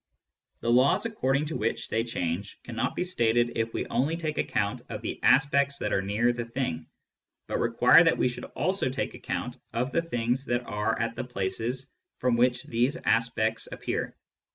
[0.61, 4.81] The laws according to which they change cannot be stated if we only take account
[4.89, 6.87] of the aspects that are near the thing,
[7.45, 11.23] but require that we should also take account of the things that are at the
[11.23, 14.17] places from which these aspects appear.